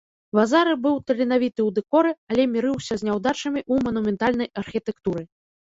[0.37, 5.23] Вазары быў таленавіты ў дэкоры, але мірыўся з няўдачамі ў манументальнай архітэктуры.